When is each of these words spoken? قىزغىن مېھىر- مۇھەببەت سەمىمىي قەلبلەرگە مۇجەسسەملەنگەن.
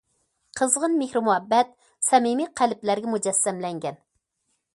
قىزغىن 0.61 0.95
مېھىر- 1.01 1.23
مۇھەببەت 1.27 1.75
سەمىمىي 2.09 2.49
قەلبلەرگە 2.63 3.13
مۇجەسسەملەنگەن. 3.17 4.03